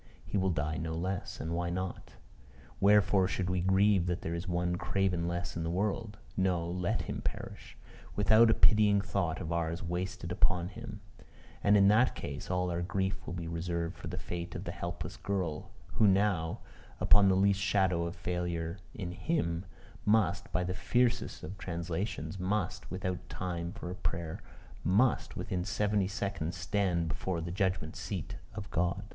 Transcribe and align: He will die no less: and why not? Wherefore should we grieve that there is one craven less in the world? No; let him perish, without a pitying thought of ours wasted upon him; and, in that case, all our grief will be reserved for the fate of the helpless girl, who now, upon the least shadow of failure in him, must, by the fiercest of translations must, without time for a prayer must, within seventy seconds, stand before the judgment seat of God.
He 0.25 0.35
will 0.35 0.49
die 0.49 0.77
no 0.77 0.95
less: 0.95 1.39
and 1.39 1.53
why 1.53 1.69
not? 1.69 2.13
Wherefore 2.79 3.27
should 3.27 3.51
we 3.51 3.61
grieve 3.61 4.07
that 4.07 4.21
there 4.21 4.33
is 4.33 4.47
one 4.47 4.75
craven 4.75 5.27
less 5.27 5.55
in 5.55 5.61
the 5.61 5.69
world? 5.69 6.17
No; 6.35 6.67
let 6.67 7.03
him 7.03 7.21
perish, 7.21 7.77
without 8.15 8.49
a 8.49 8.55
pitying 8.55 8.99
thought 9.01 9.39
of 9.39 9.51
ours 9.51 9.83
wasted 9.83 10.31
upon 10.31 10.69
him; 10.69 11.01
and, 11.63 11.77
in 11.77 11.87
that 11.89 12.15
case, 12.15 12.49
all 12.49 12.71
our 12.71 12.81
grief 12.81 13.27
will 13.27 13.35
be 13.35 13.47
reserved 13.47 13.95
for 13.95 14.07
the 14.07 14.17
fate 14.17 14.55
of 14.55 14.63
the 14.63 14.71
helpless 14.71 15.17
girl, 15.17 15.69
who 15.93 16.07
now, 16.07 16.61
upon 16.99 17.29
the 17.29 17.35
least 17.35 17.59
shadow 17.59 18.05
of 18.07 18.15
failure 18.15 18.79
in 18.95 19.11
him, 19.11 19.65
must, 20.03 20.51
by 20.51 20.63
the 20.63 20.73
fiercest 20.73 21.43
of 21.43 21.59
translations 21.59 22.39
must, 22.39 22.89
without 22.89 23.29
time 23.29 23.71
for 23.71 23.91
a 23.91 23.95
prayer 23.95 24.41
must, 24.83 25.35
within 25.37 25.63
seventy 25.63 26.07
seconds, 26.07 26.55
stand 26.57 27.07
before 27.07 27.39
the 27.39 27.51
judgment 27.51 27.95
seat 27.95 28.37
of 28.55 28.67
God. 28.71 29.03